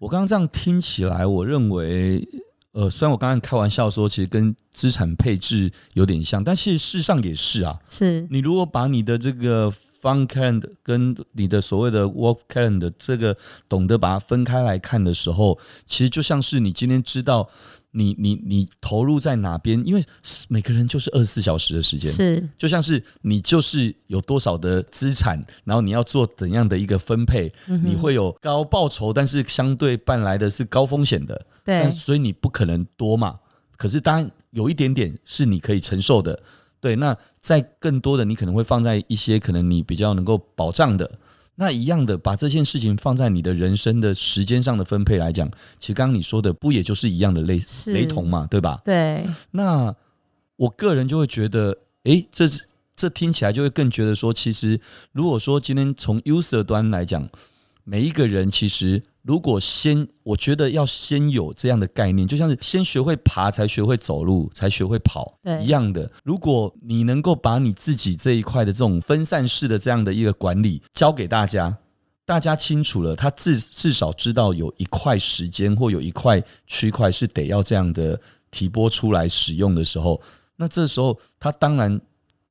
[0.00, 2.26] 我刚刚这样听起来，我认为，
[2.72, 7.78] 呃，虽然我刚刚开玩笑说，其实跟资产配置有点像，但是事实上也是啊。
[7.88, 9.72] 是你如果把你的这个
[10.02, 13.36] fun calendar 跟你的所谓的 work calendar 这个
[13.68, 17.48] 懂得把它分开来看的时候，其实就像是你今天知道。
[17.96, 19.82] 你你你投入在哪边？
[19.86, 20.04] 因为
[20.48, 33.40] 每个人就是二十四小时的时间，是就像是你就是有多少的资产，然后你要做怎样的一个分配，嗯、你会有高报酬，但是相对伴来的是高风险的，对，所以你不可能多嘛。
[33.76, 36.42] 可是当然有一点点是你可以承受的，
[36.80, 36.96] 对。
[36.96, 41.18] 那在更多的，你可能会放在一些可能你比较能够保障的。
[41.56, 48.80] 那一样的，把这件事情放在你的人生的时间上的分配来讲，其实刚刚你说的不也就是一样的类似雷同嘛，对吧？
[48.84, 49.26] 对。
[49.50, 49.94] 那
[50.56, 52.44] 我个人就会觉得，诶，这
[52.94, 54.80] 这听起来就会更觉得说，其实
[55.12, 57.28] 如果说今天从 user 端来讲，
[57.84, 59.02] 每一个人其实。
[59.26, 66.08] 如果先，我觉得要先有这样的概念，就像是先学会爬，才学会走路，才学会跑，一样的。
[66.22, 71.76] 如果你能够把你自己这一块的这种分散式的这样的一个管理交给大家，
[72.24, 78.20] 大家清楚了，他至至少知道有一块时间或有一块区块是得要这样的
[78.52, 80.22] 提拨出来使用的时候，
[80.54, 82.00] 那这时候他当然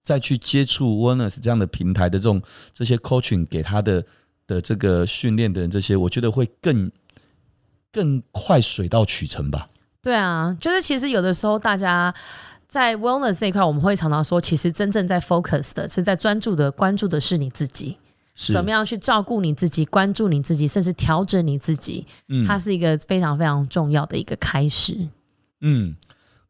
[0.03, 2.41] 再去接触 Wellness 这样的平台的这种
[2.73, 4.05] 这些 coaching 给他的。
[4.47, 6.91] 的这个训练的人，这些我觉得会更
[7.91, 9.69] 更快水到渠成吧。
[10.01, 12.13] 对啊，就是其实有的时候大家
[12.67, 17.97] 在 wellness 这一块，我们会常常说，其实真正在 focus 的是在专注的关注的是你自己，
[18.35, 22.05] 是怎么样去照顾你自己，关注你自己，甚至调整你自己。
[22.27, 25.07] 嗯，它是一个非常非常重要的一个开始。
[25.61, 25.95] 嗯，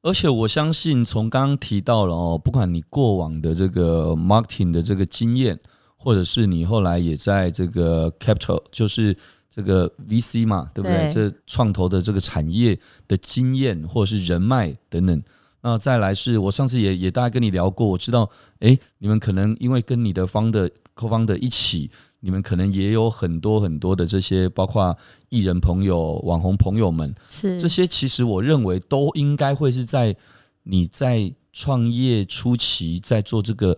[0.02, 5.60] 而且我相信，从刚刚提到了哦，不管你过往的这个 marketing 的这个经验。
[5.96, 9.16] 或者是你后来也在这个 capital，就是
[9.50, 11.10] 这个 VC 嘛，对不对？
[11.10, 11.12] 对。
[11.12, 12.78] 这创投的这个产业
[13.08, 15.24] 的经验，或者是人脉等等。
[15.62, 18.30] 那再来是我上次也也大概跟你聊过，我知道，
[18.60, 24.96] 哎，你们可能因为跟你的 founder co-founder 一起，你们可能也有很多很多的这些，包括
[25.30, 30.16] 艺人朋友、网红朋友们，是这些，其实我认为都应该会是在
[30.64, 33.76] 你在创业初期在做这个。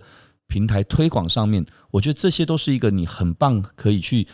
[0.48, 4.28] 平台推广上面，我觉得这些都是一个你很棒可以去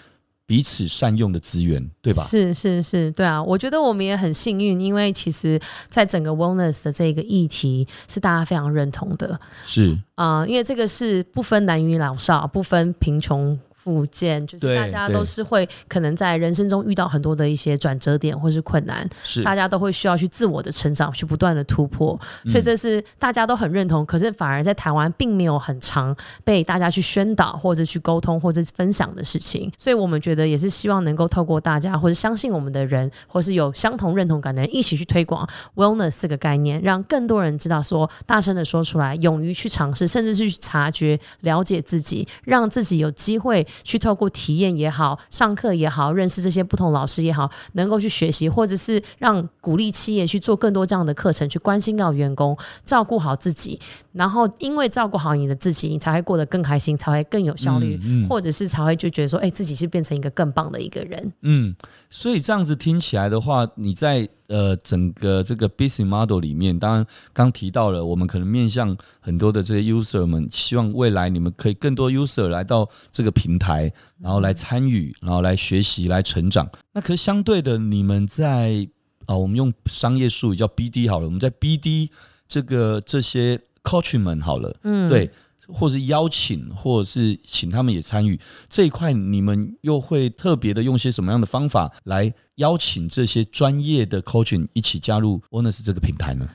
[0.46, 2.22] 彼此善用的资源，对吧？
[2.24, 13.60] 是是是，对啊，我觉得我们也很幸运，因为其实在整个 wellness 的这个议题是大家非常认同的，是啊、呃，因为这个是不分男女老少，不分贫穷。
[13.84, 22.18] 附件就是大家都是会可能在人生中遇到很多的一些转折点或是困难，是大家都会需要去自我的成长，去不断的突破，
[22.48, 24.06] 所以这是大家都很认同。
[24.06, 26.16] 可是反而在台湾并没有很常
[26.46, 43.68] 被大家去宣导或者去沟通或者分享的事情，所以我们觉得也是希望能够透过大家或者相信我们的人，或是有相同认同感的人一起去推广 wellness 这个概念，让更多人知道说，大声的说出来，勇于去尝试，甚至是去察觉、了解自己，让自己有机会。
[43.84, 53.80] 去透过体验也好，上课也好，认识这些不同老师也好，能够去学习，或者是让鼓励企业去做更多这样的课程，去关心到员工，照顾好自己，
[54.12, 61.34] 然后因为照顾好你的自己，你才会过得更开心，才会更有效率，嗯嗯、或者是才会就觉得说，哎，自己是变成一个更棒的一个人。
[61.42, 61.76] 嗯，
[62.10, 64.30] 所以这样子听起来的话，你在。
[64.54, 76.70] 呃，整个这个 business model 里面，当然刚提到了，我们可能面向很多的这些 user 们，希望未来你们可以更多 user 来到这个平台，然后来参与，然后来学习，来成长。
[76.92, 78.88] 那可是相对的，你们在
[79.26, 82.10] 啊、呃，我们用商业术语叫 BD 好了，我们在 BD
[82.48, 85.32] 这个这些 coach 们好了，嗯，对，
[85.68, 88.40] 或是邀请，或者是请他们也参与
[88.70, 96.48] 这一块，你们又会特别的用些什么样的方法来邀请这些专业的 coaching 一起加入 o n e s 这个平台呢？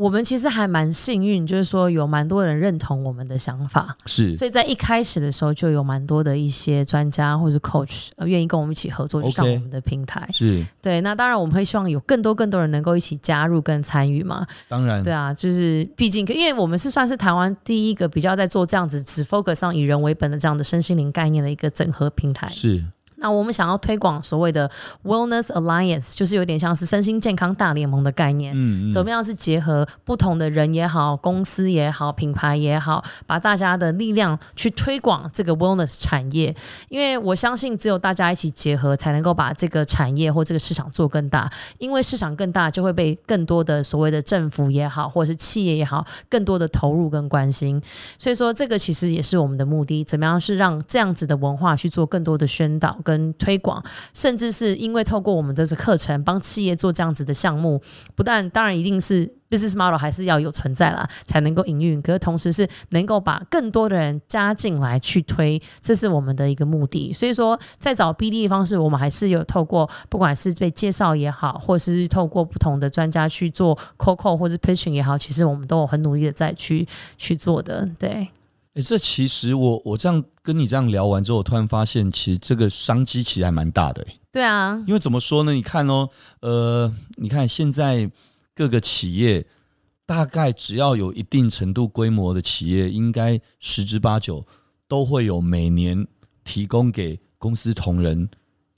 [0.00, 10.26] 我们其实还蛮幸运，就是说有蛮多人认同我们的想法，是，所以在一开始的时候就有蛮多的一些专家或者 coach 愿意跟我们一起合作，去上我们的平台。
[10.30, 11.02] Okay, 是，对。
[11.02, 14.46] 那当然我们会希望有更多更多人能够一起加入跟参与嘛。
[14.68, 22.48] 当然，对啊，就是毕竟因为我们是算是台湾第一个比较在做这样子只 focus 上以人为本的这样的身心灵概念的一个整合平台。
[22.48, 22.82] 是。
[23.20, 24.68] 那我们想要推广所谓的
[25.04, 28.54] Wellness Alliance，就是有点像是身心健康大联盟的概念。
[28.56, 36.54] 嗯，嗯，怎么样是结合不同的人也好，公司也好，品牌也好，把大家的力量去推广这个 Wellness 产业。
[36.88, 41.50] 因为我相信，只有大家一起结合，才能够把这个产业或这个市场做更大。
[41.78, 47.80] 因为市场更大，就会被更多的所谓的政府也好，或者是企业也好，更多的投入跟关心。
[48.18, 50.02] 所以说，这个其实也是我们的目的。
[50.02, 52.98] 怎么样是让这样子的文化去做更多的宣导？
[53.10, 53.82] 跟推广，
[54.14, 57.80] 甚至是因为透过我们的课程，帮企业做这样子的项目，
[58.14, 62.00] 不但当然一定是 business model 还是要有存在啦，才能够营运。
[62.00, 67.12] 可是同时是能够把更多的人加进来去推，这是我们的一个目的。
[67.12, 76.86] 所以说，在找 BD 的方式，我们还是有透过不管是被介绍也好，或是透过不同的专家去做 COCO 或是 pitching 也好，其实我们都有很努力的在去
[77.16, 78.28] 去做的，对。
[78.80, 84.04] 哎，这其实我我这样跟你这样聊完之后，我突然发现，其实这个商机其实还蛮大的。
[84.32, 85.52] 对啊，因为怎么说呢？
[85.52, 86.08] 你看哦，
[86.40, 88.10] 呃，你看现在
[88.54, 89.46] 各个企业，
[90.06, 94.46] 大概只要有一定程度规模的企业，应该十之八九
[94.88, 96.06] 都会有每年
[96.42, 98.26] 提供给公司同仁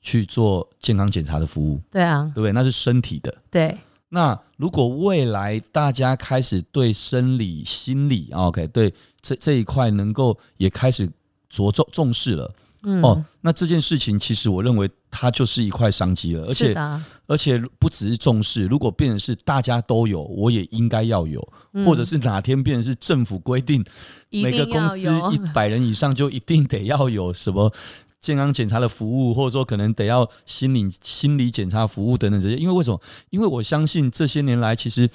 [0.00, 1.80] 去做健康检查的服务。
[1.92, 2.53] 对啊，对不对？
[2.53, 3.32] 那是身体的。
[3.50, 3.78] 对。
[4.14, 8.92] 那如果未来大家开始对生理、心理，OK，对
[9.22, 11.10] 这这一块能够也开始
[11.48, 16.74] 着重重视了，嗯，哦，那这件事情其实我认为它就是一块商机了，而且
[17.26, 21.40] 而且不只是重视，如果变成是大家都有，我也应该要有，
[21.86, 23.82] 或者是哪天变成是政府规定，
[24.28, 24.98] 每个公司
[25.32, 27.72] 一百人以上就一定得要有什么。
[28.22, 32.98] 健康检查的服务，或者说可能得要心理心理检查服务等等这些，因为为什么？
[33.30, 35.10] 因为我相信这些年来，其实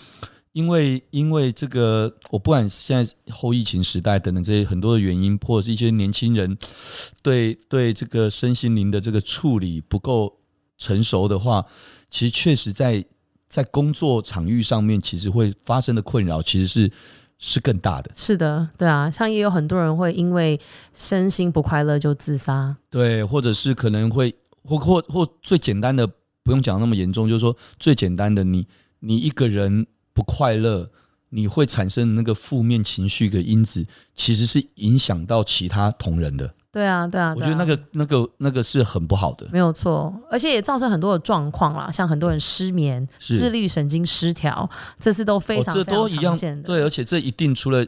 [0.51, 6.57] 因为因为这个，我不管现在后疫情时代等等这些很多的原因，或者是一些年轻人
[7.23, 10.37] 对对这个身心灵的这个处理不够
[10.77, 11.65] 成熟的话，
[12.09, 13.05] 其实确实在
[13.47, 16.91] 在工作场域上面，其实会发生的困扰，其实是。
[17.39, 20.59] 是更大的，是的，对啊，像也有很多人会因为
[20.93, 24.33] 身心不快乐就自杀，对，或者是可能会
[24.63, 26.07] 或或或最简单的，
[26.43, 28.67] 不用讲那么严重，就是说最简单的你，
[28.99, 30.89] 你你一个人不快乐，
[31.29, 33.85] 你会产生那个负面情绪的因子，
[34.15, 36.53] 其实是影响到其他同仁的。
[36.77, 44.69] 对啊，对啊，我觉得那个、那个、那个是很不好的，没有错，而且也造成很多的状况啦，像很多人失眠、自律神经失调，
[44.99, 47.83] 这是都非常、哦、这都一样，对，而且这一定除了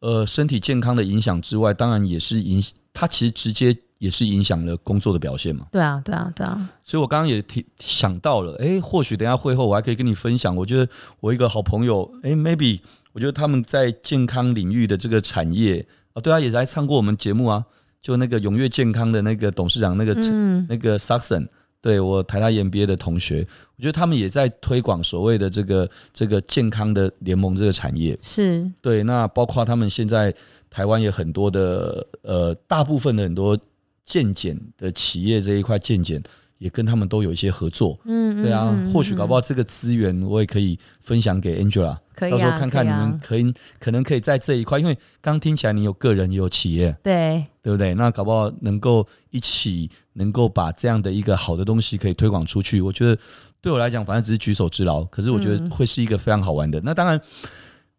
[0.00, 2.60] 呃身体健康的影响之外，当然也是影，
[2.92, 5.64] 它其实直接也是影响了工作的表现嘛。
[5.70, 6.68] 对啊，对啊，对啊。
[6.82, 10.90] 所以我刚刚也提想到了，哎，或许等一下会后我还可以跟你分享，我觉得
[11.20, 12.80] 我一个好朋友，哎，maybe
[13.12, 17.64] 我觉得他们在健康领域的这个产业啊，对啊，也来唱过我们节目啊。
[18.02, 21.46] 就那个永跃健康的那个董事长，那个、嗯、那个 Saxon，
[21.80, 23.46] 对我台大 EMBA 的同学，
[23.76, 28.18] 我觉得他们也在推广所谓的这个这个健康的联盟这个产业。
[28.20, 28.70] 是。
[28.80, 30.34] 对，那包括他们现在
[30.68, 33.56] 台湾有很多的呃，大部分的很多
[34.04, 36.22] 健检的企业这一块健检。
[36.58, 47.94] 也跟他们都有一些合作，嗯，对啊，嗯嗯、或许搞不好这个资源我也可以分享给 Angela，可以、啊、到时候看看你们可以、啊、可能可以在这一块，因为刚听起来你有个人也有企业，对，对不对？
[47.94, 53.16] 那搞不好能够一起能够把这样的一个好的东西可以推广出去，我觉得
[53.60, 56.80] 对我来讲反正只是举手之劳，可是我觉得会是一个非常好玩的。
[56.80, 57.20] 嗯、那当然，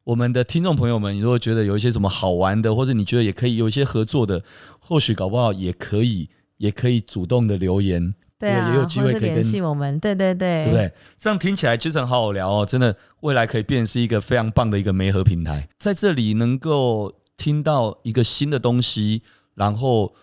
[0.03, 4.43] 我们的听众朋友们，如果觉得有一些什么好玩的，或者你觉得也可以有一些合作的，
[4.80, 8.14] 或许搞不好也可以也可以主动的留言。
[8.38, 10.91] 对啊，也有机会可以联系我们，对对对，对不对？
[11.18, 19.22] 这样听起来其实很好好聊哦，真的，未来可以变成是一个非常棒的一个媒合平台，在这里能够听到一个新的东西，
[19.56, 20.14] 然后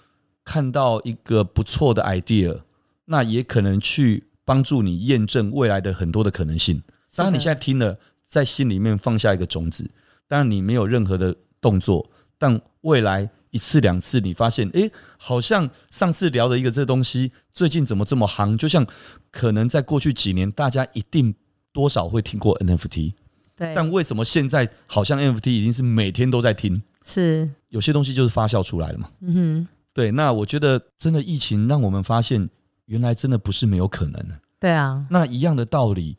[0.45, 2.63] 看到一个不错的 idea，
[3.07, 6.83] 那也可能去帮助你验证未来的很多的可能性。
[7.15, 9.91] 当然，你现在听了，在心里面放下一个种子，
[10.29, 13.31] 当然你没有任何的动作，但未来。
[13.53, 18.57] 一次两次，你发现，哎，好像上次聊的一个这东西，最近怎么这么夯？
[18.57, 18.87] 就像
[19.33, 21.35] 可能在过去几年，大家一定
[21.73, 23.15] 多少会听过 NFT，
[23.57, 23.75] 对。
[23.75, 26.81] 但为什么现在好像 NFT 已经是每天都在听？
[27.05, 29.09] 是有些东西就是发酵出来了嘛。
[29.21, 29.69] 嗯哼。
[29.93, 32.49] 对，那我觉得真的疫情让我们发现，
[32.87, 34.39] 原来真的不是没有可能的。
[34.59, 35.07] 对啊。
[35.11, 36.17] 那一样的道理，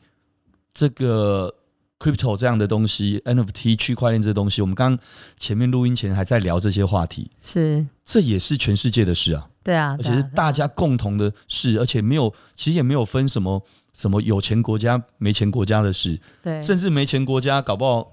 [0.72, 1.54] 这个。
[2.02, 4.98] Crypto 这样的东西，NFT 区块链这东西，我们刚
[5.36, 13.64] 前面录音前还在聊这些话题，是，这也是全世界的事啊，对啊，而且是大家共同的事，而且没有，其实也没有分什么
[13.94, 18.11] 什么有钱国家没钱国家的事，对，甚至没钱国家搞不好。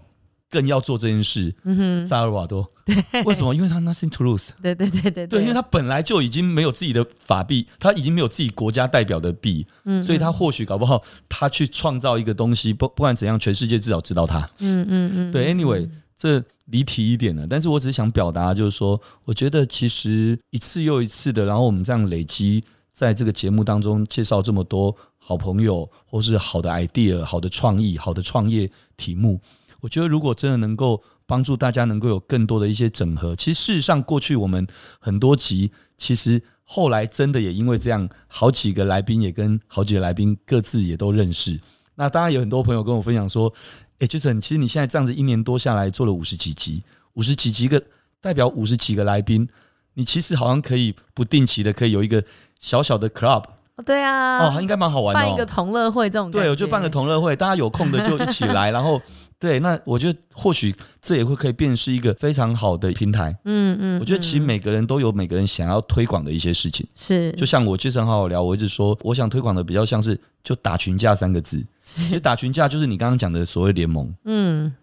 [0.49, 3.53] 更要做这件事，嗯哼，萨尔瓦多，对，为什么？
[3.53, 15.87] 因为他 nothing to lose，对对对对对，对，因为他本来就已经没有自己的法币，他已经没有自己国家代表的币，嗯，所以他或许搞不好他去创造一个东西，不不管怎样，全世界至少知道他，嗯嗯嗯，对，anyway，
[16.17, 29.39] 这离题一点了，但是我只是想表达，就是说，我觉得其实一次又一次的，然后我们这样累积，在这个节目当中介绍这么多好朋友，或是好的 idea、好的创意、好的创业题目。
[29.81, 34.67] 我觉得，如果真的能够帮助大家，能够有更多的一些整合，其实事实上，过去我们
[34.99, 41.59] 很多集，其实后来真的也因为这样，好几个来宾也跟好几个来宾各自也都认识。
[41.95, 43.53] 那当然有很多朋友跟我分享说，
[43.99, 47.81] 诶，Jason，其实你现在这样子一年多下来做了五十几集，五十几集个
[48.19, 49.47] 代表五十几个来宾，
[49.93, 52.23] 你其实好像可以不定期的可以有一个
[52.59, 53.43] 小小的 club。
[53.85, 56.29] 对啊，哦，应该蛮好玩的，办一个同乐会这种。
[56.29, 59.01] 对，我就办个同乐会，大家有空的就一起来， 然后。
[59.39, 63.33] 对，那我觉得或许这也会可以变成是一个非常好的平台。
[63.45, 66.85] 嗯嗯，我觉得其实每个人都有每个人想要推广的一些事情。
[66.93, 71.65] 是，就像我其实很好好聊，我一直说我想推广的比较像是就打群架三个字。
[71.79, 74.13] 其实打群架就是你刚刚讲的所谓联盟。
[74.25, 74.73] 嗯，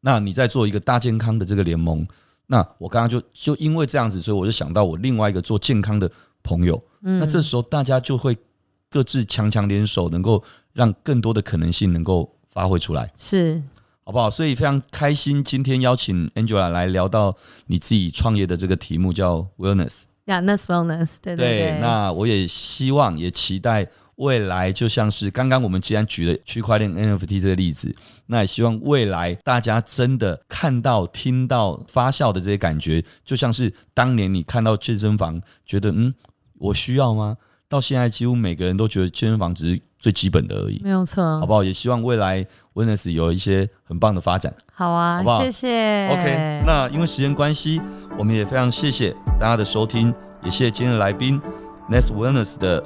[0.00, 2.06] 那你在做一个大健康的这个联盟，
[2.46, 6.08] 那我刚刚就就因为这样子，所以我就想到我另外一个做健康的
[6.44, 6.80] 朋友。
[7.02, 8.36] 嗯，那这时候大家就会
[8.88, 10.40] 各自强强联手，能够
[10.72, 13.10] 让更多的可能性能够发挥出来。
[13.16, 13.60] 是。
[14.06, 14.30] 好不好？
[14.30, 17.34] 所以非常开心，今天邀请 Angela 来聊到
[17.68, 20.02] 你自己创业的这个题目，叫 Wellness。
[20.26, 21.16] Yeah，Ness Wellness。
[21.22, 21.78] 对对对。
[21.80, 27.96] 那我也希望，也期待未来，就像是刚刚我们既然举了区块链 NFT 这个例子，
[28.26, 36.14] 那也希望未来大家真的看到、听到发酵的这些感觉，就像是当年你看到健身房，觉得嗯，
[36.58, 37.38] 我需要吗？
[37.68, 40.78] 到现在几乎每个人都觉得健身房只是最基本的而已。
[40.84, 41.40] 没有错。
[41.40, 41.64] 好不好？
[41.64, 42.46] 也希望未来。
[42.74, 46.08] Wellness 有一些很棒的发展，好啊，好好谢谢。
[46.08, 47.80] OK，那因为时间关系，
[48.18, 50.12] 我们也非常谢谢大家的收听，
[50.42, 51.40] 也谢谢今天的来宾
[51.88, 52.82] ，Nest Wellness 的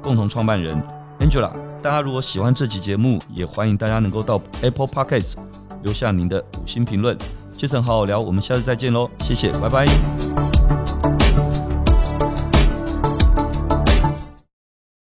[0.00, 0.80] 共同创办人
[1.20, 1.50] Angela。
[1.82, 5.34] 大家如果喜欢这期节目，也欢迎大家能够到 Apple Podcast
[5.82, 7.18] 留下您的五星评论。
[7.58, 10.43] Jason 好好聊，我们下次再见喽，谢谢，拜拜。